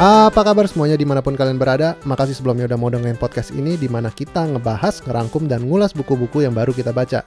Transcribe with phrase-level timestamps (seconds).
[0.00, 1.92] Apa kabar semuanya di mana pun kalian berada?
[2.08, 6.40] Makasih sebelumnya udah mau dengerin podcast ini di mana kita ngebahas, ngerangkum, dan ngulas buku-buku
[6.40, 7.20] yang baru kita baca.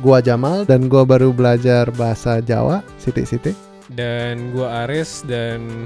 [0.00, 3.52] Gua Jamal dan gua baru belajar bahasa Jawa, siti-siti.
[3.92, 5.84] Dan gua Aris dan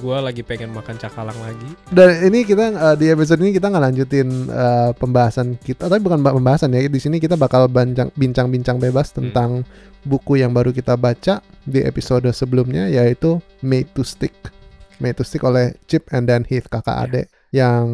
[0.00, 1.76] gua lagi pengen makan cakalang lagi.
[1.92, 6.72] Dan ini kita uh, di episode ini kita ngelanjutin uh, pembahasan kita, tapi bukan pembahasan
[6.72, 6.88] ya.
[6.88, 7.68] Di sini kita bakal
[8.16, 9.68] bincang-bincang bebas tentang
[10.08, 14.32] buku yang baru kita baca di episode sebelumnya yaitu Made to Stick.
[15.00, 17.02] Made to Stick oleh Chip and Dan Heath kakak Ya.
[17.02, 17.84] adik yang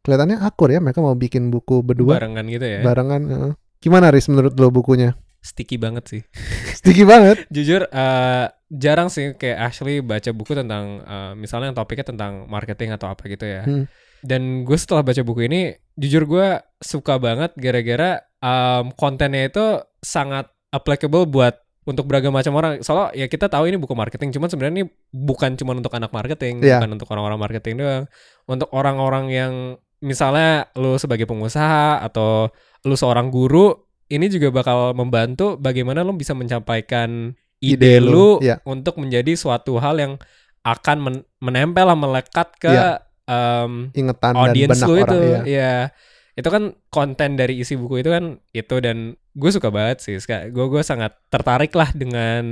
[0.00, 2.80] kelihatannya akur ya mereka mau bikin buku berdua Barengan gitu ya.
[2.82, 3.22] barengan.
[3.24, 3.52] heeh.
[3.80, 5.16] Gimana Riz menurut lo bukunya?
[5.40, 6.22] Sticky banget sih.
[6.78, 7.46] Sticky banget.
[7.54, 12.92] Jujur eh, jarang sih kayak Ashley baca buku tentang eh, misalnya yang topiknya tentang marketing
[12.92, 13.64] atau apa gitu ya.
[13.64, 13.88] Hmm.
[14.20, 19.64] Dan gue setelah baca buku ini, jujur gue suka banget gara-gara em, kontennya itu
[20.04, 21.56] sangat applicable buat
[21.90, 22.78] untuk beragam macam orang.
[22.80, 26.62] Soalnya ya kita tahu ini buku marketing, cuman sebenarnya ini bukan cuma untuk anak marketing,
[26.62, 26.78] Iya.
[26.78, 28.04] bukan untuk orang-orang marketing doang.
[28.46, 29.52] Untuk orang-orang yang
[29.98, 32.48] misalnya lu sebagai pengusaha atau
[32.86, 33.74] lu seorang guru,
[34.08, 38.62] ini juga bakal membantu bagaimana lu bisa menyampaikan ide, Ide lu, lu iya.
[38.64, 40.12] untuk menjadi suatu hal yang
[40.60, 43.04] akan men- menempel lah melekat ke Iya.
[43.28, 45.40] em, Ingetan dan benak lu orang itu ya.
[45.44, 45.74] ya
[46.40, 50.16] itu kan konten dari isi buku itu kan itu dan gue suka banget sih
[50.50, 52.44] gue gue sangat tertarik lah dengan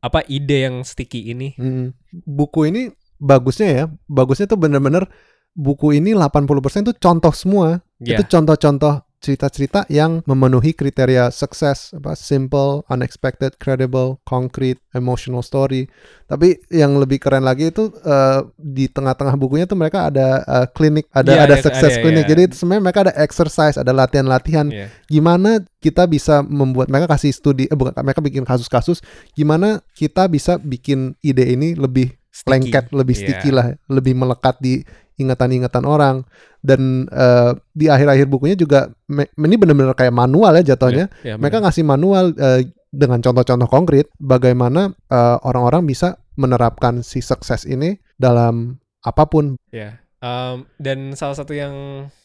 [0.00, 1.92] apa ide yang sticky ini Hmm.
[2.10, 5.06] Buku ini bagusnya ya, bagusnya tuh bener-bener
[5.52, 7.84] buku ini 80% tuh contoh semua.
[8.00, 15.86] ya Itu contoh-contoh cerita-cerita yang memenuhi kriteria sukses, apa simple, unexpected, credible, concrete, emotional story.
[16.24, 21.06] Tapi yang lebih keren lagi itu eh, di tengah-tengah bukunya tuh mereka ada eh, klinik,
[21.12, 22.24] ada Iya, ada ada- success ada, clinic.
[22.26, 22.30] iya.
[22.32, 24.86] Jadi sebenarnya mereka ada exercise, ada latihan-latihan Iya.
[25.06, 29.00] gimana kita bisa membuat mereka kasih studi eh bukan mereka bikin kasus-kasus
[29.32, 32.19] gimana kita bisa bikin ide ini lebih.
[32.46, 33.22] Lengket lebih Iya.
[33.22, 34.82] sticky lah lebih melekat di
[35.16, 36.24] ingatan-ingatan orang
[36.60, 41.60] dan eh, di akhir-akhir bukunya juga me- ini benar-benar kayak manual ya jatuhnya Iya, mereka
[41.60, 41.66] bener.
[41.68, 48.80] ngasih manual eh, dengan contoh-contoh konkret bagaimana eh, orang-orang bisa menerapkan si sukses ini dalam
[49.00, 50.00] apa pun Iya.
[50.20, 51.72] Em, dan salah satu yang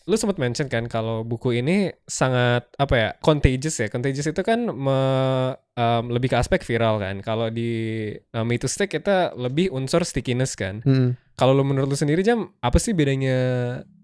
[0.03, 4.67] lu sempat mention kan kalau buku ini sangat apa ya contagious ya contagious itu kan
[4.67, 9.69] me- em, lebih ke aspek viral kan kalau di uh, Me to Stick kita lebih
[9.71, 11.19] unsur stickiness kan Hmm.
[11.35, 13.35] Kalau lu menurut lu sendiri jam apa sih bedanya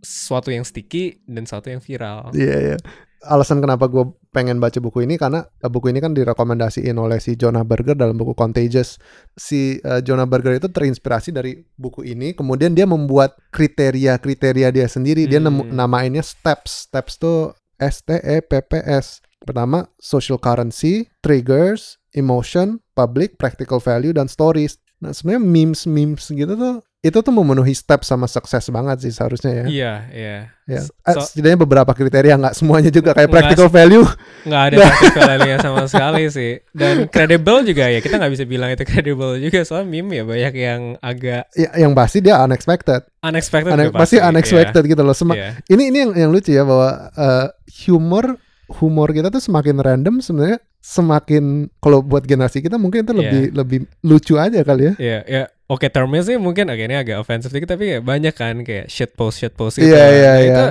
[0.03, 2.35] sesuatu yang sticky dan sesuatu yang viral?
[2.35, 2.77] Iya, iya.
[3.23, 4.03] Alasan kenapa gue
[4.35, 8.19] pengen baca buku ini karena eh, buku ini kan direkomendasiin oleh si Jonah Berger dalam
[8.19, 8.99] buku Contagious.
[9.39, 15.23] Si eh, Jonah Berger itu terinspirasi dari buku ini, kemudian dia membuat kriteria-kriteria dia sendiri.
[15.23, 15.71] Dia Hmm.
[15.71, 16.91] namainnya steps.
[16.91, 19.23] Steps tuh S T E P P S.
[19.41, 24.77] Pertama, social currency, triggers, emotion, public, practical value, dan stories.
[24.97, 29.65] Nah, sebenarnya memes-memes gitu tuh itu tuh memenuhi step sama sukses banget sih seharusnya ya.
[29.65, 30.37] Iya, iya.
[30.69, 30.81] Ya.
[30.85, 34.05] So- Eh, setidaknya beberapa kriteria nggak semuanya juga kayak practical value.
[34.45, 36.51] Nggak ada practical value sama sekali sih.
[36.69, 39.65] Dan credible juga ya, kita nggak bisa bilang itu credible juga.
[39.65, 43.01] Soalnya meme ya banyak yang agak Ya, yang pasti dia unexpected.
[43.25, 43.73] unexpected.
[43.73, 45.17] Ane- juga pasti unexpected gitu loh.
[45.17, 45.49] Sema- Iya.
[45.65, 47.47] Ini ini yang yang lucu ya bahwa eh,
[47.89, 48.37] humor
[48.77, 53.19] humor kita tuh semakin random sebenarnya semakin kalau buat generasi kita mungkin itu Iya.
[53.21, 54.93] lebih lebih lucu aja kali ya.
[54.97, 55.43] Iya, ya.
[55.65, 59.13] Oke, termnya sih mungkin oke ini agak offensive dikit tapi ya banyak kan kayak shit
[59.13, 59.87] post shit post gitu.
[59.87, 60.63] Iya, iya, Nah, iya.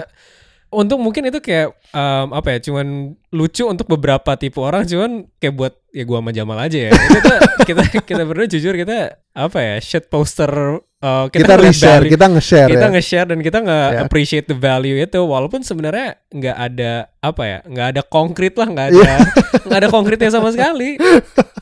[0.71, 2.87] Untuk mungkin itu kayak em, apa ya, cuman
[3.29, 6.91] lucu untuk beberapa tipe orang, cuman kayak buat ya gua sama Jamal aja ya.
[6.91, 12.13] itu tuh kita kita berdua jujur kita apa ya, shit poster eh, Kita, reshare, value-
[12.13, 12.93] kita nge-share kita ya.
[12.93, 14.01] nge-share dan kita nggak Ya.
[14.01, 18.89] appreciate the value itu walaupun sebenarnya nggak ada apa ya nggak ada konkret lah nggak
[18.89, 19.01] Iya.
[19.01, 19.17] ada
[19.65, 20.95] nggak ada konkretnya sama sekali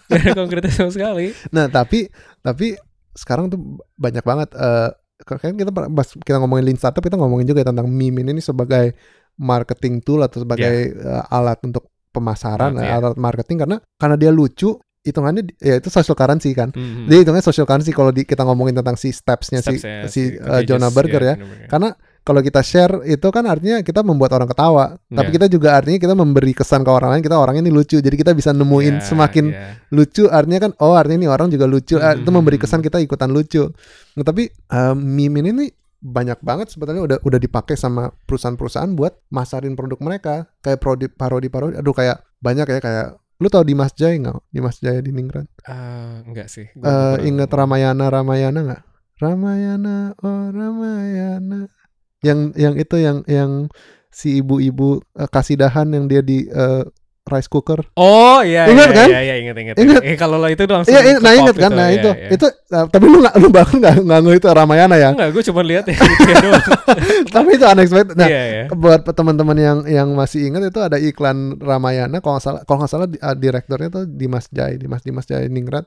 [0.05, 2.77] nggak ada konkretnya sama sekali Nah, tapi tapi
[3.15, 3.59] sekarang tuh
[3.95, 4.91] banyak banget eh
[5.27, 8.95] kan kita pas kita ngomongin lean startup kita ngomongin juga tentang meme ini sebagai
[9.39, 12.99] marketing tool atau sebagai eh, alat untuk pemasaran, Alat, iya.
[12.99, 14.75] alat marketing karena karena dia lucu
[15.07, 16.75] hitungannya ya itu social currency kan.
[16.75, 17.07] Mhm.
[17.07, 20.43] Dia hitungnya social currency kalau di, kita ngomongin tentang si steps-nya si Steps-nya, si, eh,
[20.43, 21.35] contagious, Jonah Berger iya, ya.
[21.39, 21.69] bener-bener.
[21.71, 21.89] Karena
[22.29, 25.37] kalau kita share itu kan artinya kita membuat orang ketawa, tapi Iya.
[25.41, 27.97] kita juga artinya kita memberi kesan ke orang lain kita orangnya ini lucu.
[27.97, 29.81] Jadi kita bisa nemuin Iya, semakin iya.
[29.89, 30.29] lucu.
[30.29, 31.97] Artinya kan oh artinya ini orang juga lucu.
[31.97, 32.21] Eh, Mhm.
[32.21, 33.65] itu memberi kesan kita ikutan lucu.
[34.13, 39.17] Nah, tapi eh, meme ini nih banyak banget sebetulnya udah udah dipakai sama perusahaan-perusahaan buat
[39.33, 40.35] masarin produk mereka.
[40.61, 41.75] Kayak parodi parodi parodi.
[41.75, 43.07] Aduh kayak banyak ya kayak
[43.39, 44.37] lu tau Dimas Jaya nggak?
[44.51, 45.49] Dimas Jaya di Ningrat?
[45.65, 46.69] Ah, enggak sih.
[46.77, 48.83] Gua Eh inget Ramayana Ramayana nggak?
[49.19, 51.67] Ramayana oh Ramayana
[52.25, 53.71] yang yang itu yang yang
[54.11, 56.85] si ibu-ibu eh, kasidahan yang dia di eh,
[57.29, 57.85] rice cooker.
[58.01, 59.09] Oh iya Ingat iya, kan?
[59.13, 59.77] iya iya ingat ingat.
[59.77, 60.03] Ingat.
[60.03, 62.29] Eh kalau lo itu langsung Iya, iya, nah pop kan, nah iya, itu, iya.
[62.33, 65.61] itu, nah, tapi lu nggak, lu bahkan nggak nggak itu Ramayana ya, Enggak, gue cuma
[65.61, 66.49] lihat ya gitu
[67.37, 68.17] tapi itu unexpected.
[68.17, 68.65] Nah, Iya iya.
[68.73, 72.93] buat teman-teman yang yang masih ingat itu ada iklan Ramayana, kalau nggak salah, kalau nggak
[72.97, 75.85] salah uh, direkturnya tuh Dimas Jai, Dimas Dimas Jai Ningrat.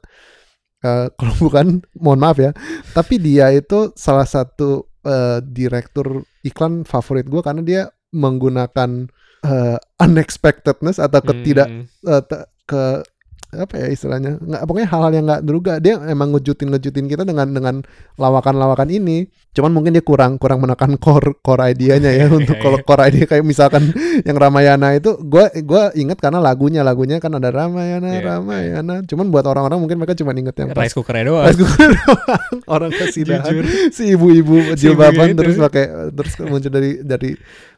[0.82, 2.58] Eh, kalau bukan, mohon maaf ya,
[2.98, 7.82] tapi dia itu salah satu eh, direktur iklan favorit gue karena dia
[8.12, 9.08] menggunakan
[9.42, 11.86] eh, unexpectedness atau ketidak Hmm.
[12.26, 13.04] te- ke
[13.52, 17.52] apa ya istilahnya nggak pokoknya hal-hal yang nggak terduga dia emang ngejutin ngejutin kita dengan
[17.52, 17.76] dengan
[18.16, 22.80] lawakan-lawakan ini cuman mungkin dia kurang kurang menekan core core idenya ya untuk Iya, kalau
[22.80, 22.88] iya.
[22.88, 23.92] core idea kayak misalkan
[24.24, 29.28] yang Ramayana itu gue gua inget karena lagunya lagunya kan ada Ramayana Iya, Ramayana cuman
[29.28, 31.44] buat orang-orang mungkin mereka cuma inget yang pas rice cooker doang.
[31.44, 32.56] Rice cooker doang.
[32.80, 33.66] orang kesidahan Jujur.
[33.92, 35.40] si ibu-ibu Si jilbaban ibu itu.
[35.44, 35.84] terus pakai
[36.16, 37.32] terus muncul dari dari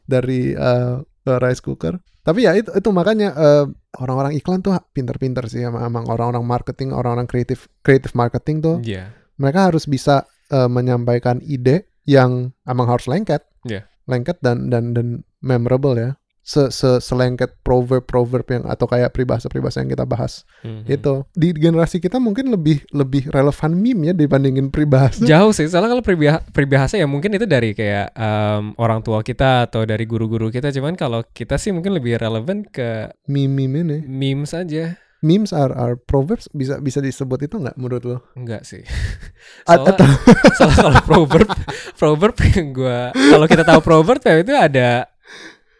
[0.03, 1.99] dari eh, rice cooker.
[2.23, 3.65] Tapi ya itu itu makanya eh,
[3.99, 9.11] orang-orang iklan tuh pinter-pinter sih emang, emang orang-orang marketing, orang-orang kreatif kreatif marketing tuh Iya.
[9.35, 13.43] mereka harus bisa eh, menyampaikan ide yang emang harus lengket.
[13.67, 13.87] Iya.
[14.07, 15.07] Lengket dan dan dan
[15.43, 16.15] memorable ya.
[16.43, 20.83] Se, se selengket proverb-proverb yang atau kayak peribahasa-peribahasa yang kita bahas Mhm.
[20.85, 25.89] itu di generasi kita mungkin lebih lebih relevan meme ya dibandingin peribahasa Jauh sih, soalnya
[25.89, 30.51] kalau peribah- peribahasa ya mungkin itu dari kayak em, orang tua kita atau dari guru-guru
[30.51, 30.67] kita.
[30.69, 34.99] Cuman kalau kita sih mungkin lebih relevan ke meme-meme ini memes aja.
[35.23, 38.17] memes are, are proverbs bisa bisa disebut itu nggak menurut lo?
[38.35, 38.83] Enggak sih.
[39.63, 40.07] Soalnya, atau
[40.53, 41.47] soalnya kalau proverb,
[41.99, 45.07] proverb yang gua kalau kita tahu proverb ya itu ada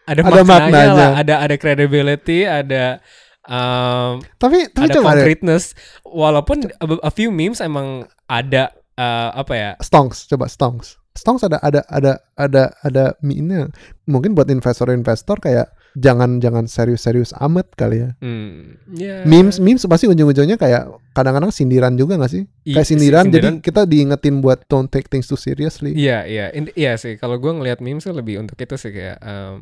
[0.06, 0.94] ada, Ada maknanya, maknanya.
[0.94, 3.00] lah, ada ada credibility, ada
[3.44, 5.76] em, tapi tapi ada concreteness.
[6.04, 9.72] Walaupun a, a few memes emang ada eh, apa ya?
[9.80, 13.70] stonks coba stonks stonks ada ada ada ada ada meme
[14.04, 19.22] mungkin buat investor-investor kayak jangan jangan serius-serius amat kali ya Hmm, ya.
[19.24, 23.62] memes memes pasti ujung-ujungnya kayak kadang-kadang sindiran juga nggak sih I- kayak si- sindiran, jadi
[23.62, 27.14] kita diingetin buat don't take things too seriously Iya, iya, In- iya sih.
[27.14, 29.62] Kalau gue ngelihat memes lebih untuk itu sih kayak bah-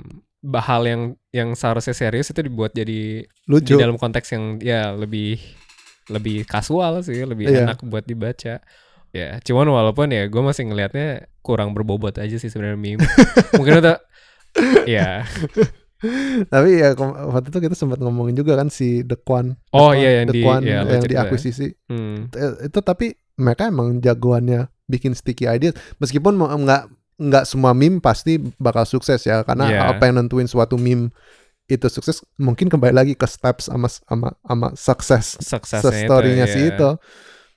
[0.59, 5.37] hal yang yang seharusnya serius itu dibuat jadi lucu di dalam konteks yang ya lebih
[6.09, 7.65] lebih kasual sih, lebih Iya.
[7.65, 8.59] enak buat dibaca.
[9.11, 11.07] Ya, cuman walaupun ya gue masih ngelihatnya
[11.39, 13.03] kurang berbobot aja sih sebenarnya meme.
[13.59, 13.99] Mungkin udah
[14.85, 15.23] ya.
[16.49, 20.01] tapi ya waktu itu kita sempat ngomongin juga kan si The Quan The Oh, Quan-
[20.01, 22.31] iya, yang The di- Quan iya, yang diakuisisi Hmm.
[22.31, 26.89] Eh, itu tapi mereka emang jagoannya bikin sticky ideas meskipun mau- nggak
[27.21, 29.81] nggak semua meme pasti bakal sukses ya karena Iya.
[29.93, 31.13] apa yang nentuin suatu meme
[31.69, 36.63] itu sukses mungkin kembali lagi ke steps sama sama sama sukses Suksesnya story-nya itu, sih
[36.73, 36.89] itu.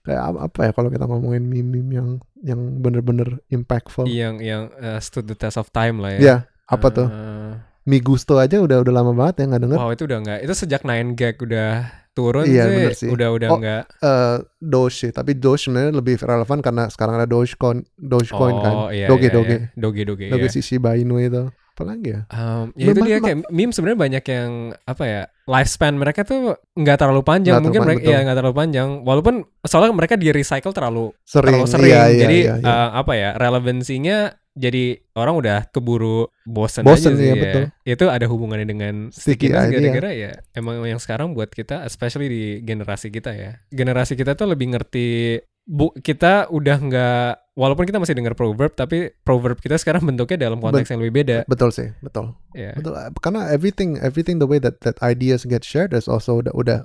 [0.04, 2.08] Kayak apa, apa ya kalau kita ngomongin meme-meme yang
[2.44, 4.04] yang bener-bener impactful.
[4.04, 6.20] Yang yang eh, stood the test of time lah ya.
[6.20, 6.36] ya
[6.68, 7.08] apa tuh?
[7.08, 7.52] Eh,
[7.88, 9.78] Mi Gusto aja udah udah lama banget ya nggak denger.
[9.80, 11.70] Wow itu udah nggak itu sejak 9 gag udah
[12.14, 13.08] turun Iya, sih, bener sih.
[13.10, 17.26] udah udah Oh, nggak eh Doge sih tapi Doge sebenarnya lebih relevan karena sekarang ada
[17.26, 19.60] Dogecoin Dogecoin kan Oh, iya, Doge iya, Doge iya.
[19.74, 20.50] Doge Doge Doge ya.
[20.50, 21.44] si Shiba Inu itu
[21.74, 24.50] apalagi ya Um, ya itu dia kayak meme sebenarnya banyak yang
[24.80, 28.56] apa ya lifespan mereka tuh nggak terlalu panjang Nggak mungkin terlalu mereka ya nggak terlalu
[28.56, 32.70] panjang walaupun soalnya mereka di recycle terlalu sering terlalu sering iya, iya, jadi iya, iya.
[32.70, 34.16] uh, apa ya relevansinya
[34.54, 37.42] jadi orang udah keburu bosen, Bosen, aja sih iya, ya.
[37.42, 37.64] betul.
[37.82, 43.10] itu ada hubungannya dengan Sticky gara-gara ya emang yang sekarang buat kita especially di generasi
[43.10, 43.58] kita ya.
[43.74, 49.16] Generasi kita tuh lebih ngerti bu kita udah nggak walaupun kita masih dengar proverb tapi
[49.24, 51.38] proverb kita sekarang bentuknya dalam konteks yang lebih beda.
[51.50, 52.38] Betul sih betul.
[52.54, 56.54] Ya betul karena everything everything the way that that ideas get shared is also udah
[56.54, 56.78] udah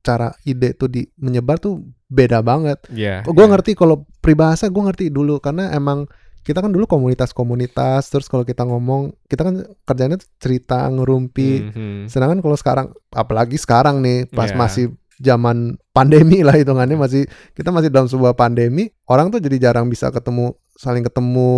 [0.00, 2.80] cara ide tuh di menyebar tuh beda banget.
[2.88, 6.08] Ya gue ngerti kalau peribahasa gue ngerti dulu karena emang
[6.50, 6.90] kita kan dulu
[7.30, 9.54] komunitas-komunitas terus kalau kita ngomong kita kan
[9.84, 12.10] kerjanya cerita ngerumpi Mhm.
[12.10, 14.58] sedangkan kalau sekarang apalagi sekarang nih pas Iya.
[14.58, 14.84] masih
[15.16, 20.10] zaman pandemi lah hitungannya masih kita masih dalam sebuah pandemi orang tuh jadi jarang bisa
[20.10, 21.52] ketemu saling ketemu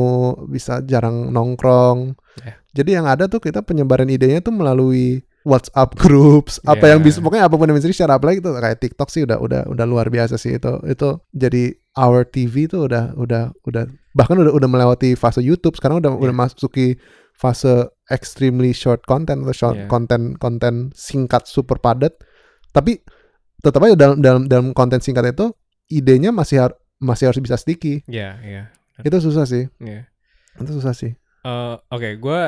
[0.47, 2.55] bisa jarang nongkrong Iya.
[2.75, 6.91] jadi yang ada tuh kita penyebaran idenya tuh melalui WhatsApp groups apa Iya.
[6.95, 9.39] yang bisa pokoknya apa pun yang bisa di share apalagi itu kayak TikTok sih udah
[9.39, 14.37] udah udah luar biasa sih itu itu jadi our TV tuh udah udah udah bahkan
[14.37, 16.41] udah udah melewati fase YouTube sekarang udah udah Iya.
[16.41, 16.89] masuki
[17.33, 19.89] fase extremely short content atau short Iya.
[19.89, 22.17] konten konten singkat super padat
[22.71, 23.01] tapi
[23.61, 25.53] tetap aja dalam dalam dalam konten singkat itu
[25.87, 30.09] idenya masih har- masih harus bisa sticky ya ya itu susah sih ya
[30.57, 32.41] itu susah sih Eh, Oke, gue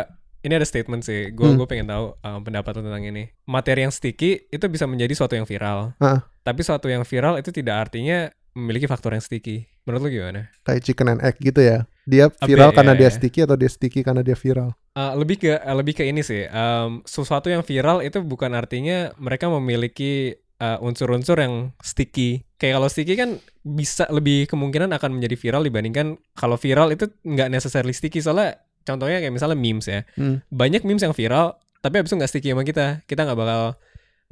[0.47, 1.35] ini ada statement sih.
[1.35, 1.59] Gue Hmm.
[1.59, 3.27] gue pengen tahu um, pendapat tentang ini.
[3.43, 5.99] Materi yang sticky itu bisa menjadi suatu yang viral.
[5.99, 6.23] Ah.
[6.47, 9.67] Tapi suatu yang viral itu tidak artinya memiliki faktor yang sticky.
[9.85, 10.49] Menurut lu gimana?
[10.63, 11.85] Kayak chicken and egg gitu ya.
[12.07, 13.17] Dia viral karena iya, dia iya.
[13.19, 14.73] sticky atau dia sticky karena dia viral.
[14.95, 16.47] Uh, lebih ke uh, lebih ke ini sih.
[16.49, 22.47] Um, sesuatu yang viral itu bukan artinya mereka memiliki uh, unsur-unsur yang sticky.
[22.57, 23.31] Kayak kalau sticky kan
[23.67, 28.23] bisa lebih kemungkinan akan menjadi viral dibandingkan kalau viral itu nggak necessarily sticky.
[28.23, 30.07] Soalnya contohnya kayak misalnya memes ya.
[30.15, 30.41] Hmm.
[30.49, 32.87] Banyak memes yang viral tapi abis itu nggak sticky sama kita.
[33.05, 33.63] Kita nggak bakal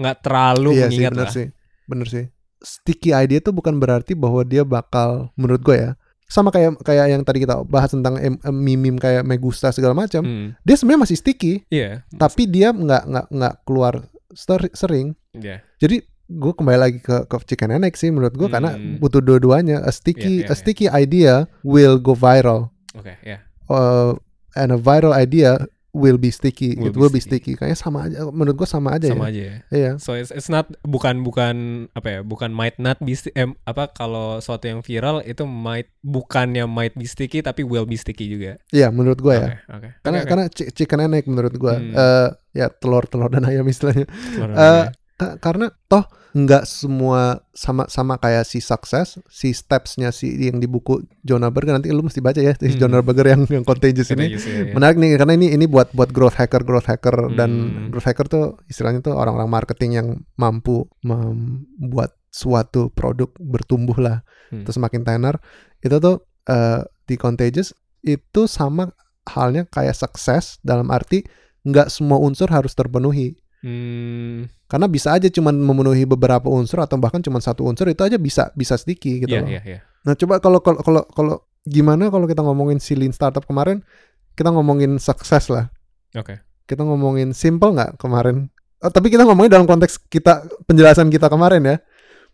[0.00, 1.34] nggak terlalu iya sih, mengingat bener lah.
[1.34, 1.46] sih.
[1.84, 2.24] Bener sih.
[2.62, 5.90] Sticky idea itu bukan berarti bahwa dia bakal menurut gue ya.
[6.24, 10.22] Sama kayak kayak yang tadi kita bahas tentang em- em- meme kayak Megusta segala macam.
[10.22, 12.06] Hmm, Dia sebenarnya masih sticky, Iya.
[12.14, 15.12] tapi dia nggak nggak nggak keluar ser- sering.
[15.34, 15.60] Iya.
[15.76, 18.96] Jadi gue kembali lagi ke ke chicken and egg sih menurut gue karena Hmm.
[18.96, 19.84] butuh dua-duanya.
[19.84, 22.72] A sticky Iya, iya, a sticky idea will go viral.
[22.94, 23.44] Oke, ya.
[23.66, 24.16] Uh,
[24.54, 25.60] and a viral idea
[25.92, 26.72] will be sticky.
[26.74, 27.52] Will It be will be sticky.
[27.52, 27.60] sticky.
[27.60, 28.24] Kayaknya sama aja.
[28.26, 29.30] Menurut gue sama aja Sama ya.
[29.30, 29.56] aja ya.
[29.70, 29.90] Iya.
[29.96, 31.54] So it's, it's not bukan bukan
[31.92, 36.64] apa ya bukan might not be em, apa kalau suatu yang viral itu might bukannya
[36.64, 38.56] might be sticky tapi will be sticky juga.
[38.68, 39.60] Iya, menurut gue ya.
[39.68, 39.88] Oke oke.
[40.00, 40.28] Karena Oke, oke.
[40.28, 41.74] karena chi- chicken and egg menurut gue.
[41.74, 41.92] Hmm.
[41.92, 44.08] Eh, ya telur telur dan ayam istilahnya.
[44.08, 50.08] Keluar eh, dari- Ka- karena toh nggak semua sama sama kayak si sukses si stepsnya
[50.10, 53.04] si yang di buku Jonah Berger nanti lu mesti baca ya si Hmm.
[53.04, 54.72] Berger yang yang contagious ini ya, ya.
[54.72, 57.88] menarik nih karena ini ini buat buat growth hacker growth hacker dan Hmm.
[57.92, 64.64] growth hacker tuh istilahnya tuh orang-orang marketing yang mampu membuat suatu produk bertumbuh lah Hmm.
[64.64, 65.36] terus makin tenar
[65.80, 68.88] itu tuh eh, di contagious itu sama
[69.28, 71.22] halnya kayak sukses dalam arti
[71.62, 77.22] nggak semua unsur harus terpenuhi Hmm, karena bisa aja cuman memenuhi beberapa unsur atau bahkan
[77.22, 79.48] cuma satu unsur itu aja bisa bisa sticky gitu iya loh.
[79.48, 79.78] iya iya.
[80.02, 83.86] Nah, coba kalau kalau kalau kalau gimana kalau kita ngomongin si lean startup kemarin,
[84.34, 85.70] kita ngomongin sukses lah.
[86.18, 86.42] Oke.
[86.66, 88.50] Kita ngomongin simple nggak kemarin?
[88.82, 91.76] Oh, tapi kita ngomongin dalam konteks kita penjelasan kita kemarin ya.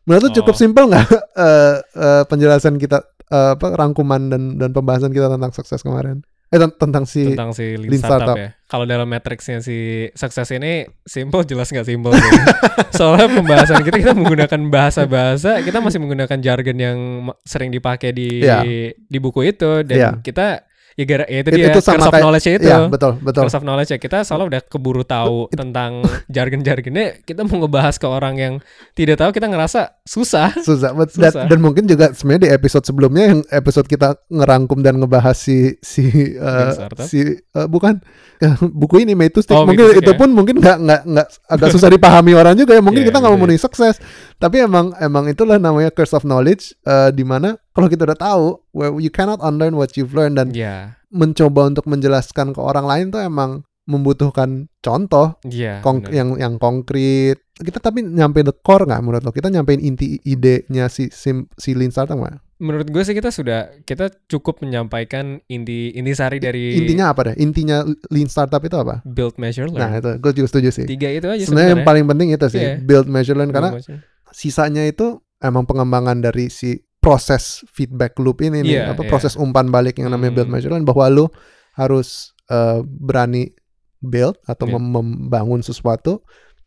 [0.09, 0.61] Menurut lu cukup Oh.
[0.65, 1.05] simple nggak
[1.45, 6.25] eh, eh, penjelasan kita eh, apa rangkuman dan dan pembahasan kita tentang sukses kemarin?
[6.49, 8.37] Eh ten- tentang si Tentang si lean, lean startup, startup.
[8.41, 8.49] ya.
[8.65, 12.33] Kalau dalam matriksnya si sukses ini simple jelas nggak simple sih.
[12.99, 16.99] Soalnya pembahasan kita kita menggunakan bahasa-bahasa, kita masih menggunakan jargon yang
[17.45, 18.65] sering dipakai di Iya.
[18.97, 20.11] di buku itu dan Iya.
[20.21, 20.68] kita
[20.99, 22.67] ya gara ya itu It- dia itu sama curse of knowledge itu.
[22.67, 23.43] Iya, betul, betul.
[23.47, 28.05] Curse of knowledge ya kita soalnya udah keburu tahu tentang jargon-jargonnya kita mau ngebahas ke
[28.05, 28.55] orang yang
[28.93, 31.47] tidak tahu kita ngerasa susah Susah, but- dan, Susah.
[31.47, 36.35] dan mungkin juga sebenarnya di episode sebelumnya yang episode kita ngerangkum dan ngebahas si si
[36.73, 37.05] startup?
[37.05, 38.03] si eh, bukan
[38.73, 40.15] buku ini Made to Stick Oh, mungkin itu ya.
[40.15, 43.33] pun mungkin nggak nggak nggak agak susah dipahami orang juga ya mungkin Iya, kita nggak
[43.33, 43.37] ya.
[43.37, 43.95] memenuhi sukses
[44.37, 48.45] tapi emang emang itulah namanya curse of knowledge eh, di mana kalau kita udah tahu
[48.73, 50.35] well, you cannot unlearn what you've learned.
[50.35, 50.99] Dan Iya.
[51.09, 55.41] mencoba untuk menjelaskan ke orang lain tuh emang membutuhkan contoh
[55.81, 56.13] Kong- benar.
[56.13, 57.41] yang yang konkret.
[57.55, 59.31] Kita tapi nyampein the core nggak menurut lo?
[59.31, 62.37] Kita nyampein inti idenya si sim, si lean startup nggak?
[62.59, 67.35] Menurut gue sih kita sudah kita cukup menyampaikan inti intisari dari intinya apa deh?
[67.39, 67.81] Intinya
[68.11, 69.01] lean startup itu apa?
[69.03, 69.81] Build measure learn.
[69.81, 70.13] Nah itu.
[70.21, 70.85] Gue juga setuju sih.
[70.85, 72.75] Tiga itu aja sebenarnya yang paling penting itu sih Iya.
[72.79, 73.51] build measure learn.
[73.51, 74.05] Karena measure.
[74.29, 76.77] sisanya itu emang pengembangan dari si
[77.09, 79.09] proses feedback loop ini nih Iya, apa iya.
[79.09, 80.55] proses umpan balik yang namanya build Hmm.
[80.55, 81.25] measure learn bahwa lu
[81.73, 83.49] harus eh, berani
[83.99, 84.77] build atau Iya.
[84.77, 86.21] mem- membangun sesuatu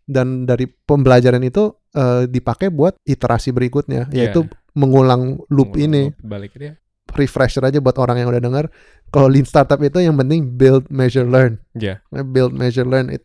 [0.03, 4.29] dan dari pembelajaran itu eh, dipakai buat iterasi berikutnya Iya.
[4.29, 6.73] yaitu mengulang loop Mengulang ini loop balik ya
[7.11, 8.65] refresher aja buat orang yang udah dengar
[9.07, 11.99] kalau lean startup itu yang penting build measure learn Iya.
[12.23, 13.21] build measure learn it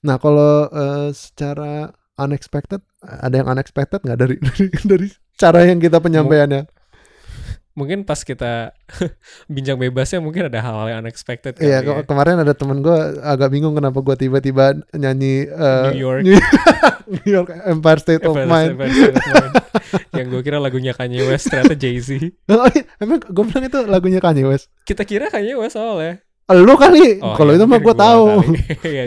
[0.00, 5.96] nah kalau eh, secara unexpected ada yang unexpected nggak dari, dari dari cara yang kita
[5.96, 6.66] penyampaiannya
[7.72, 8.74] mungkin pas kita
[9.46, 12.02] bincang bebasnya mungkin ada hal-hal yang unexpected kali Iya, ya.
[12.02, 12.90] ke- kemarin ada temen gue
[13.22, 16.20] agak bingung kenapa gue tiba-tiba nyanyi eh, New York.
[17.06, 18.70] New York Empire State of Empire Mind.
[18.74, 19.54] State- Empire State of Mind.
[20.10, 22.18] yang gue kira lagunya Kanye West ternyata Jay-Z
[22.50, 24.74] Oh, iya, emang gue bilang itu lagunya Kanye West.
[24.82, 26.18] kita kira Kanye West soalnya
[26.48, 28.24] Lu kali, Oh, kalau iya, itu mah gue tahu.
[28.40, 28.60] kali.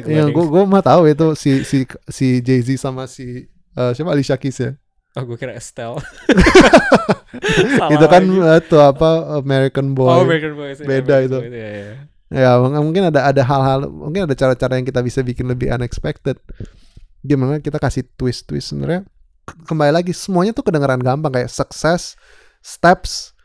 [0.06, 4.14] Iya, gue gue mah tahu itu si si si Jay Z sama si eh, siapa
[4.14, 4.72] Alicia Keys ya.
[5.12, 6.00] Oh gue kira Estelle
[7.96, 10.08] itu kan eh, tuh apa American Boy.
[10.10, 11.38] oh American Boys iya, Beda American itu.
[11.40, 11.94] Boys, iya, iya.
[12.32, 16.40] Ya mung- mungkin ada ada hal-hal mungkin ada cara-cara yang kita bisa bikin lebih unexpected.
[17.22, 19.04] Gimana kita kasih twist-twist sebenarnya
[19.68, 22.16] kembali lagi semuanya tuh kedengeran gampang kayak success,
[22.64, 23.36] steps,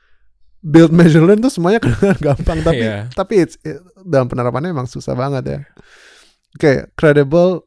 [0.62, 3.11] build measure learn tuh semuanya kedengeran gampang tapi Iya.
[3.11, 5.58] tapi it's, it- dalam penerapannya emang susah banget ya.
[6.54, 7.66] Oke, credible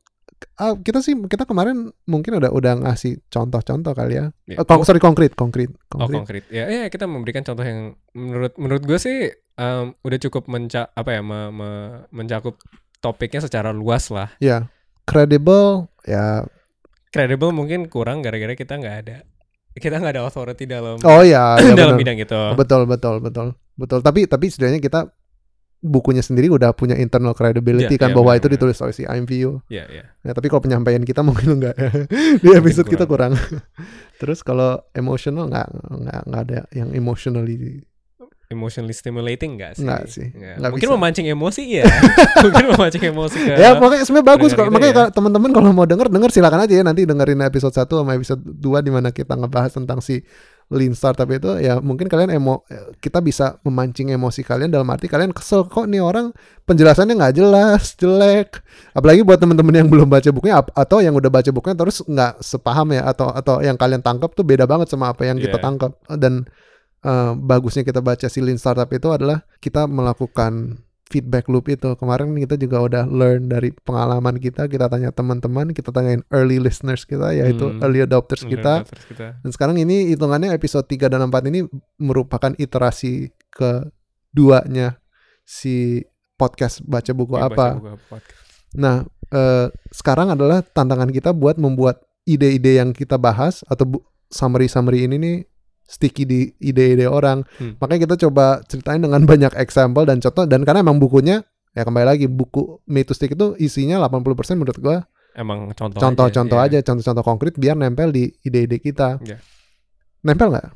[0.56, 4.26] ah, kita sih kita kemarin mungkin udah udah ngasih contoh-contoh kali ya.
[4.46, 4.58] Iya.
[4.58, 6.16] Eh, kon- sorry konkret, konkret, Oh konkret.
[6.18, 9.18] konkret ya, ya kita memberikan contoh yang menurut menurut gue sih
[9.56, 12.56] em, udah cukup menca apa ya me- me- mencakup
[12.98, 14.32] topiknya secara luas lah.
[14.38, 14.68] Ya,
[15.04, 16.44] credible ya
[17.10, 19.18] Credible mungkin kurang gara-gara kita nggak ada
[19.72, 22.02] kita nggak ada authority dalam Oh iya, ya dalam benar.
[22.02, 22.42] bidang itu.
[22.54, 23.48] Betul, betul, betul.
[23.74, 24.00] Betul.
[24.04, 25.00] Tapi tapi setidaknya kita
[25.80, 29.04] bukunya sendiri udah punya internal credibility Iya, kan iya, bahwa benar, itu ditulis oleh si
[29.08, 29.64] IMVU.
[29.72, 30.04] Iya, iya.
[30.28, 31.90] Ya, tapi kalau penyampaian kita mungkin enggak ya.
[32.44, 33.40] Di episode kita kurang.
[34.20, 37.88] Terus kalau emotional nggak nggak nggak ada yang emotionally
[38.50, 39.86] Emotionally stimulating nggak sih?
[39.86, 40.56] Nggak sih, Nggak.
[40.58, 40.96] nggak Mungkin bisa.
[40.98, 41.86] memancing emosi iya.
[42.50, 44.98] Mungkin memancing emosi ke ya makanya sebenarnya bagus kita makanya ya.
[44.98, 48.42] kalau teman-teman kalau mau denger denger silakan aja ya nanti dengerin episode 1 sama episode
[48.42, 50.26] 2 di mana kita ngebahas tentang si
[50.70, 52.62] lean startup itu ya mungkin kalian emo
[53.02, 56.30] kita bisa memancing emosi kalian dalam arti kalian kesel kok nih orang
[56.70, 58.62] penjelasannya nggak jelas jelek
[58.94, 62.94] apalagi buat teman-teman yang belum baca bukunya atau yang udah baca bukunya terus nggak sepaham
[62.94, 65.66] ya atau atau yang kalian tangkap tuh beda banget sama apa yang kita Iya.
[65.66, 66.46] tangkap dan
[67.02, 70.78] eh, bagusnya kita baca si lean startup itu adalah kita melakukan
[71.10, 75.90] feedback loop itu kemarin kita juga udah learn dari pengalaman kita kita tanya teman-teman kita
[75.90, 77.82] tanyain early listeners kita yaitu Hmm.
[77.82, 79.28] early adopters kita Terus kita.
[79.42, 81.66] dan sekarang ini hitungannya episode 3 dan 4 ini
[81.98, 85.02] merupakan iterasi keduanya
[85.42, 88.16] si podcast baca buku Iya, apa baca buku apa.
[88.70, 88.96] Nah,
[89.30, 93.98] eh, sekarang adalah tantangan kita buat membuat ide-ide yang kita bahas atau
[94.30, 95.36] summary-summary ini nih
[95.90, 97.42] sticky di ide-ide orang.
[97.58, 97.82] Hmm.
[97.82, 101.42] Makanya kita coba ceritain dengan banyak example dan contoh dan karena emang bukunya
[101.74, 105.06] ya kembali lagi buku Me to Stick itu isinya 80% menurut gua
[105.38, 106.68] Emang contoh contoh-contoh iya.
[106.68, 109.22] aja, contoh-contoh konkret biar nempel di ide-ide kita.
[109.22, 109.38] Iya.
[110.26, 110.68] Nempel nggak?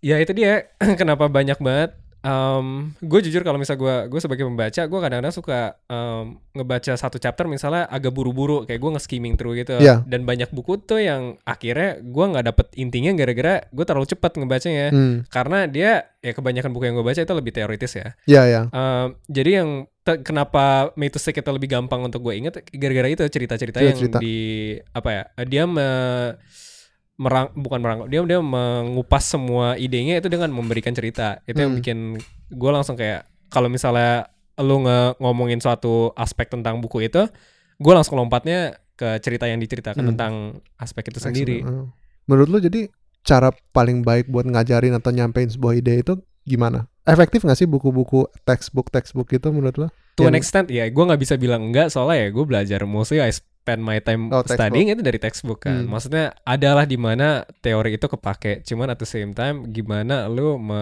[0.00, 1.94] Ya itu dia kenapa banyak banget.
[2.98, 7.44] Gue jujur kalau misal gue gue sebagai pembaca gue kadang-kadang suka em, ngebaca satu chapter
[7.44, 10.02] misalnya agak buru-buru kayak gue nge-skimming through gitu Iya.
[10.04, 14.86] dan banyak buku tuh yang akhirnya gue nggak dapet intinya gara-gara gue terlalu cepat ngebacanya
[14.88, 15.16] Hmm.
[15.26, 18.62] karena dia ya kebanyakan buku yang gue baca itu lebih teoritis ya Ya ya.
[18.68, 19.70] Em, jadi yang
[20.18, 24.18] kenapa Me to Stick itu lebih gampang untuk gue inget gara-gara itu cerita-cerita yang Cerita-cerita.
[24.18, 24.36] di
[24.88, 26.34] apa ya dia me-
[27.18, 31.78] merang bukan merangkul dia dia mengupas semua idenya itu dengan memberikan cerita itu yang Hmm.
[31.78, 31.98] bikin
[32.48, 37.26] gue langsung kayak kalau misalnya lu nge ngomongin suatu aspek tentang buku itu
[37.76, 40.10] gue langsung lompatnya ke cerita yang diceritakan Hmm.
[40.14, 40.32] tentang
[40.76, 41.90] aspek itu sendiri Excellent.
[42.24, 42.80] Menurut lu jadi
[43.20, 46.86] cara paling baik buat ngajarin atau nyampein sebuah ide itu gimana?
[47.02, 49.88] Efektif nggak sih buku-buku textbook textbook itu menurut lo?
[50.12, 53.18] to an Yang- extent ya gue nggak bisa bilang enggak soalnya ya gue belajar mostly
[53.18, 53.30] I
[53.68, 54.56] spend my time Oh, textbook.
[54.56, 55.92] studying itu dari textbook kan Hmm.
[55.92, 57.28] maksudnya adalah di mana
[57.60, 60.80] teori itu kepake cuman at the same time gimana lu me,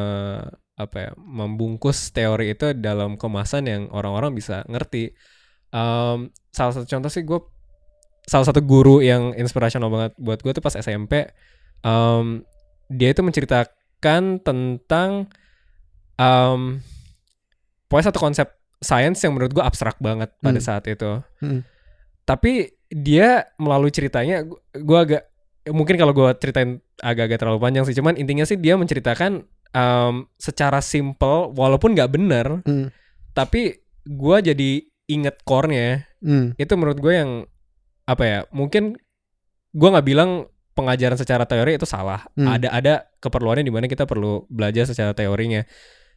[0.77, 5.11] apa ya membungkus teori itu dalam kemasan yang orang-orang bisa ngerti
[5.67, 7.43] Em, salah satu contoh sih gue
[8.23, 11.27] salah satu guru yang inspirational banget buat gue tuh pas SMP
[11.83, 12.47] em,
[12.87, 15.27] dia itu menceritakan tentang
[16.17, 16.81] em,
[17.87, 18.47] pokoknya satu konsep
[18.79, 20.65] science yang menurut gue abstrak banget pada Hmm.
[20.65, 21.19] saat itu.
[21.41, 21.67] Hmm.
[22.23, 25.23] Tapi dia melalui ceritanya, gue agak
[25.71, 27.97] mungkin kalau gue ceritain agak-agak terlalu panjang sih.
[27.99, 29.43] Cuman intinya sih dia menceritakan
[29.75, 32.89] em, secara simple, walaupun nggak bener, Hmm.
[33.35, 34.71] tapi gue jadi
[35.11, 36.07] inget core-nya.
[36.23, 36.55] Hmm.
[36.57, 37.31] Itu menurut gue yang
[38.07, 38.39] apa ya?
[38.55, 38.95] Mungkin
[39.77, 40.47] gue nggak bilang
[40.77, 42.23] pengajaran secara teori itu salah.
[42.39, 42.47] Hmm.
[42.47, 45.67] Ada ada keperluannya di mana kita perlu belajar secara teorinya.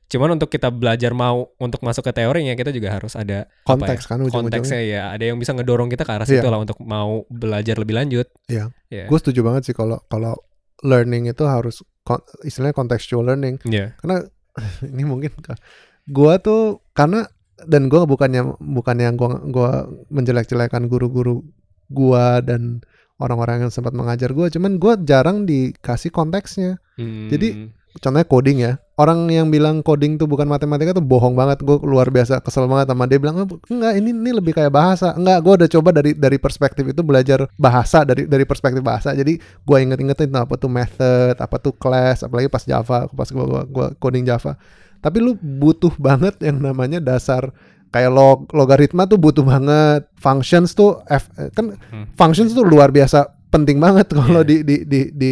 [0.09, 4.17] Cuman untuk kita belajar mau untuk masuk ke teorinya kita juga harus ada Konteks kan
[4.19, 4.57] ujung-ujungnya.
[4.57, 5.01] konteksnya ya.
[5.09, 6.41] Ada yang bisa ngedorong kita ke arah Iya.
[6.41, 8.25] situ lah untuk mau belajar lebih lanjut.
[8.45, 8.73] Iya.
[8.87, 9.05] Iya.
[9.05, 10.33] Gue setuju banget sih kalau kalau
[10.81, 13.61] learning itu harus kon- istilahnya contextual learning.
[13.63, 13.93] Iya.
[13.95, 14.25] Karena
[14.89, 15.29] ini mungkin
[16.05, 17.29] gua tuh karena
[17.61, 19.69] dan gua bukannya bukannya gua gua
[20.09, 21.45] menjelek-jelekan guru-guru
[21.87, 22.81] gua dan
[23.17, 26.79] orang-orang yang sempat mengajar gua, cuman gua jarang dikasih konteksnya.
[26.97, 27.69] Jadi, Hmm.
[27.91, 28.73] Contohnya coding ya.
[28.99, 31.63] Orang yang bilang coding tuh bukan matematika tuh bohong banget.
[31.63, 35.15] Gue luar biasa kesel banget sama dia bilang enggak ini ini lebih kayak bahasa.
[35.15, 39.15] Enggak, gue udah coba dari dari perspektif itu belajar bahasa dari dari perspektif bahasa.
[39.15, 43.63] Jadi gue inget-ingetin apa tuh method, apa tuh class, apalagi pas Java, pas gue gua,
[43.63, 44.59] gua coding Java.
[44.99, 47.55] Tapi lu butuh banget yang namanya dasar
[47.95, 50.11] kayak log logaritma tuh butuh banget.
[50.19, 52.03] Functions tuh F kan Hmm.
[52.19, 54.49] functions tuh luar biasa penting banget kalau Iya.
[54.51, 55.31] di di di di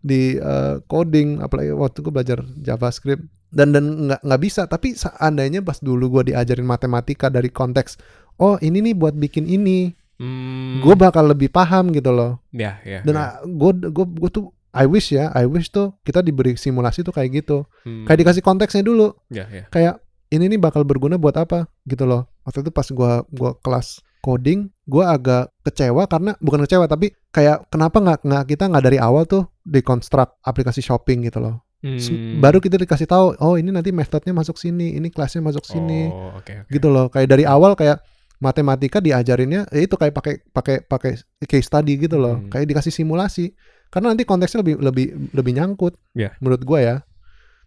[0.00, 5.64] di uh, coding apalagi waktu gue belajar JavaScript dan dan nggak nggak bisa tapi seandainya
[5.64, 7.96] pas dulu gue diajarin matematika dari konteks
[8.38, 10.82] oh ini nih buat bikin ini Hmm.
[10.82, 13.06] gue bakal lebih paham gitu loh ya ya.
[13.06, 13.26] dan ya.
[13.46, 17.38] gue gue gue tuh I wish ya I wish tuh kita diberi simulasi tuh kayak
[17.38, 18.02] gitu Hmm.
[18.02, 19.70] kayak dikasih konteksnya dulu ya ya.
[19.70, 20.02] kayak
[20.34, 24.66] ini nih bakal berguna buat apa gitu loh waktu itu pas gua gua kelas coding
[24.88, 29.22] gua agak kecewa karena bukan kecewa tapi kayak kenapa nggak nggak kita nggak dari awal
[29.22, 32.42] tuh deconstruct aplikasi shopping gitu loh Hmm.
[32.42, 36.34] baru kita dikasih tahu oh ini nanti metodenya masuk sini ini kelasnya masuk sini Oh,
[36.34, 36.74] oke oke.
[36.74, 38.02] gitu loh kayak dari awal kayak
[38.36, 41.12] matematika diajarinnya ya itu kayak pakai pakai pakai
[41.44, 42.50] case study gitu loh Hmm.
[42.50, 43.54] kayak dikasih simulasi
[43.90, 46.34] karena nanti konteksnya lebih lebih lebih nyangkut Iya.
[46.38, 46.96] menurut gua ya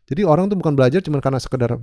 [0.08, 1.80] jadi orang tuh bukan belajar cuma karena sekedar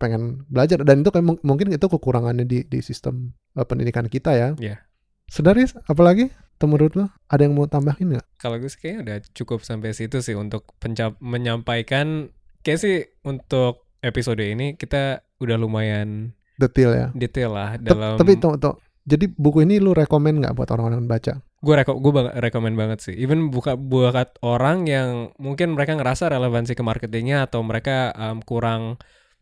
[0.00, 0.80] pengen belajar.
[0.80, 4.48] Dan itu kayak mung- mungkin itu kekurangannya di di sistem eh, pendidikan kita ya.
[4.56, 4.80] Iya.
[5.28, 6.32] Sedaris apalagi?
[6.60, 8.26] Menurut lo ada yang mau tambahin nggak?
[8.36, 12.28] Kalau gue sih kayaknya udah cukup sampai situ sih untuk pencap menyampaikan.
[12.60, 17.08] Kayak sih untuk episode ini kita udah lumayan detail ya?
[17.16, 18.76] detail lah dalam tapi tuh tuh
[19.08, 21.40] jadi buku ini lu rekomen nggak buat orang-orang baca?
[21.64, 23.14] Gue reko gue rekomen banget sih.
[23.16, 29.00] Even buka buat orang yang mungkin mereka ngerasa relevansi ke marketingnya atau mereka um, kurang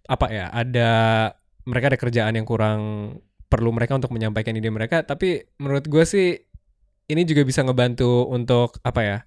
[0.09, 0.91] apa ya ada
[1.69, 2.81] mereka ada kerjaan yang kurang
[3.49, 6.37] perlu mereka untuk menyampaikan ide mereka tapi menurut gue sih
[7.09, 9.19] ini juga bisa ngebantu untuk apa ya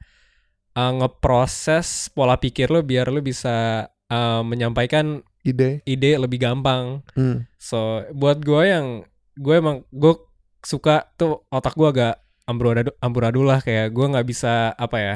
[0.78, 7.46] uh, ngeproses pola pikir lo biar lo bisa uh, menyampaikan ide ide lebih gampang hmm.
[7.58, 9.06] So buat gue yang
[9.38, 10.14] gue emang gue
[10.62, 12.16] suka tuh otak gue agak
[12.46, 15.16] amburadul amburadul lah kayak gue nggak bisa apa ya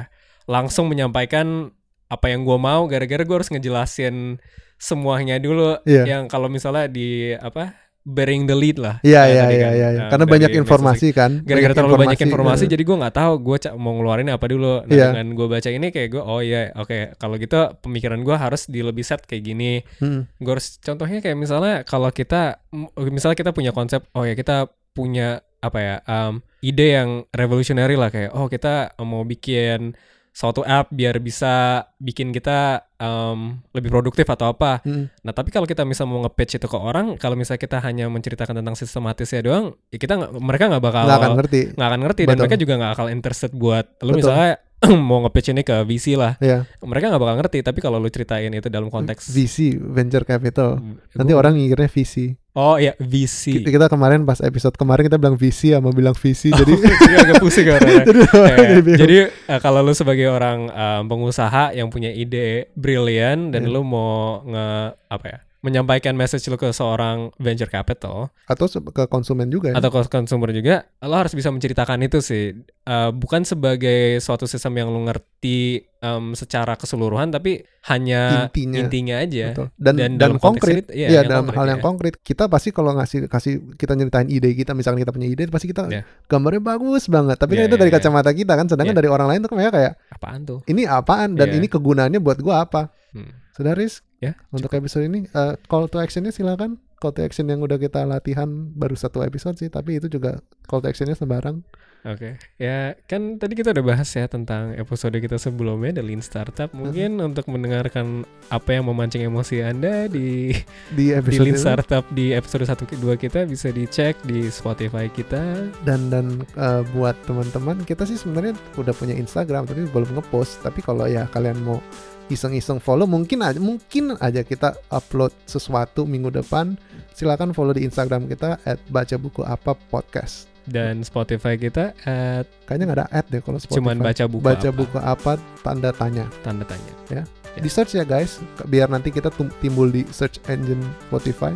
[0.50, 1.74] langsung menyampaikan
[2.10, 4.38] apa yang gue mau gara-gara gue harus ngejelasin
[4.78, 6.04] semuanya dulu Iya.
[6.06, 9.88] yang kalau misalnya di apa bearing the lead lah Iya eh, iya iya kan, iya
[9.90, 12.70] eh, karena dari banyak informasi kan gara-gara terlalu banyak informasi eh.
[12.70, 15.06] jadi gue nggak tahu gue mau ngeluarin apa dulu nah Iya.
[15.10, 18.86] dengan gue baca ini kayak gue oh iya oke kalau gitu pemikiran gue harus di
[18.86, 20.30] lebih set kayak gini Hmm.
[20.38, 22.62] gue harus contohnya kayak misalnya kalau kita
[23.02, 28.14] misalnya kita punya konsep oh ya kita punya apa ya um, ide yang revolutionary lah
[28.14, 29.98] kayak oh kita mau bikin
[30.36, 34.84] suatu app biar bisa bikin kita um, lebih produktif atau apa.
[34.84, 35.08] Hmm.
[35.24, 38.60] Nah tapi kalau kita misal mau nge-pitch itu ke orang, kalau misalnya kita hanya menceritakan
[38.60, 42.36] tentang sistematisnya doang, ya kita mereka nggak bakal nggak akan ngerti nggak akan ngerti dan
[42.36, 44.20] mereka juga nggak akan interested buat lu Betul.
[44.20, 44.52] misalnya
[45.08, 46.68] mau nge-pitch ini ke VC lah, Iya.
[46.84, 47.58] mereka nggak bakal ngerti.
[47.64, 50.84] Tapi kalau lu ceritain itu dalam konteks VC venture capital
[51.16, 53.60] nanti Gua- orang ngirnya VC Oh iya VC.
[53.60, 57.36] kita, kita kemarin pas episode kemarin kita bilang VC sama bilang VC jadi jadi agak
[57.38, 63.52] pusing orang Kayak, jadi eh, kalau lu sebagai orang eh, pengusaha yang punya ide brilian
[63.52, 63.72] dan Iya.
[63.72, 64.68] lu mau nge
[65.06, 69.90] apa ya menyampaikan message lu ke seorang venture capital atau ke konsumen juga ya atau
[69.90, 72.54] ke consumer juga, lo harus bisa menceritakan itu sih
[72.86, 79.16] Eh, bukan sebagai suatu sistem yang lu ngerti em, secara keseluruhan tapi hanya intinya intinya
[79.18, 79.46] aja.
[79.58, 79.68] Betul.
[79.74, 81.86] dan Dan dan, konkret ini, iya yang dalam konkret, hal yang ya.
[81.90, 85.66] konkret kita pasti kalau ngasih kasih kita nyeritain ide kita misalkan kita punya ide pasti
[85.66, 86.06] kita Iya.
[86.30, 87.98] gambarnya bagus banget tapi kan Iya, itu iya, dari iya.
[87.98, 89.00] kacamata kita kan sedangkan Iya.
[89.02, 90.60] dari orang lain tuh kayak kayak Apaan tuh?
[90.70, 91.58] ini apaan dan Iya.
[91.58, 93.34] ini kegunaannya buat gua apa Hmm.
[93.50, 97.76] Sudaris Ya, untuk episode ini eh, call to actionnya silakan call to action yang udah
[97.76, 101.62] kita latihan baru satu episode sih tapi itu juga call to actionnya sembarang
[102.06, 106.70] Oke, ya kan tadi kita udah bahas ya tentang episode kita sebelumnya The Lean Startup.
[106.70, 110.54] Mungkin untuk mendengarkan apa yang memancing emosi Anda di
[110.94, 111.66] di di episode Lean ini.
[111.66, 115.74] Startup di episode 1 2 kita bisa dicek di Spotify kita.
[115.82, 120.86] dan dan eh, buat teman-teman kita sih sebenarnya udah punya Instagram tapi belum ngepost tapi
[120.86, 121.82] kalau ya kalian mau
[122.30, 123.06] iseng-iseng follow.
[123.06, 126.78] Mungkin aja mungkin aja kita upload sesuatu minggu depan.
[127.16, 130.50] Silakan follow di Instagram kita at baca buku apa podcast.
[130.66, 133.80] Dan Spotify kita at kayaknya nggak ada ad deh kalau Spotify.
[133.82, 134.78] Cuman baca buku baca apa?
[134.78, 136.26] buku apa tanda tanya.
[136.42, 136.94] Tanda tanya.
[137.14, 137.24] Ya.
[137.56, 138.42] di search ya guys.
[138.68, 139.30] Biar nanti kita
[139.62, 141.54] timbul di search engine Spotify.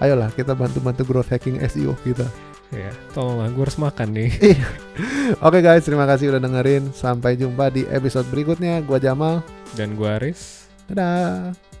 [0.00, 2.26] Ayolah kita bantu-bantu growth hacking SEO kita
[2.72, 4.32] Ya, tolonglah gue harus makan nih.
[5.46, 6.88] Oke guys, terima kasih udah dengerin.
[6.96, 8.80] Sampai jumpa di episode berikutnya.
[8.80, 9.44] Gua Jamal.
[9.76, 10.64] Dan gue Aris.
[10.88, 11.71] Dadah.